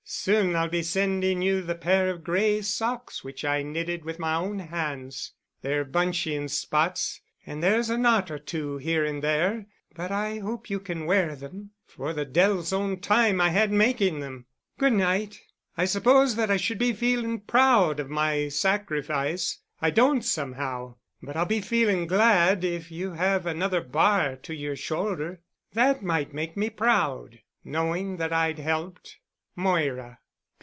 "Soon 0.13 0.57
I'll 0.57 0.67
be 0.67 0.83
sending 0.83 1.41
you 1.41 1.61
the 1.61 1.73
pair 1.75 2.09
of 2.09 2.25
gray 2.25 2.61
socks 2.61 3.23
which 3.23 3.45
I 3.45 3.63
knitted 3.63 4.03
with 4.03 4.19
my 4.19 4.35
own 4.35 4.59
hands. 4.59 5.31
They're 5.61 5.85
bunchy 5.85 6.35
in 6.35 6.49
spots 6.49 7.21
and 7.45 7.63
there's 7.63 7.89
a 7.89 7.97
knot 7.97 8.29
or 8.29 8.37
two 8.37 8.75
here 8.75 9.05
and 9.05 9.23
there, 9.23 9.67
but 9.95 10.11
I 10.11 10.39
hope 10.39 10.69
you 10.69 10.81
can 10.81 11.05
wear 11.05 11.33
them—for 11.37 12.11
the 12.11 12.25
Deil's 12.25 12.73
own 12.73 12.99
time 12.99 13.39
I 13.39 13.51
had 13.51 13.71
making 13.71 14.19
them. 14.19 14.47
Good 14.77 14.91
night. 14.91 15.39
I 15.77 15.85
suppose 15.85 16.35
that 16.35 16.51
I 16.51 16.57
should 16.57 16.79
be 16.79 16.91
feeling 16.91 17.39
proud 17.39 18.01
at 18.01 18.09
my 18.09 18.49
sacrifice; 18.49 19.59
I 19.81 19.91
don't, 19.91 20.23
somehow, 20.23 20.95
but 21.23 21.37
I'll 21.37 21.45
be 21.45 21.61
feeling 21.61 22.05
glad 22.05 22.65
if 22.65 22.91
you 22.91 23.13
have 23.13 23.45
another 23.45 23.79
bar 23.79 24.35
to 24.35 24.53
your 24.53 24.75
shoulder. 24.75 25.39
That 25.71 26.03
might 26.03 26.33
make 26.33 26.57
me 26.57 26.69
proud, 26.69 27.39
knowing 27.63 28.17
that 28.17 28.33
I'd 28.33 28.59
helped. 28.59 29.19
MOIRA." 29.53 30.17